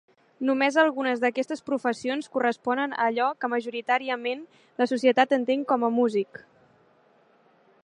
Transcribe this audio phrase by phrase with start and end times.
[0.49, 4.43] Només algunes d'aquestes professions corresponen a allò que majoritàriament
[4.83, 6.43] la societat entén com a músic.